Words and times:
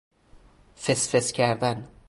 فسفس 0.75 1.31
کردن 1.31 1.87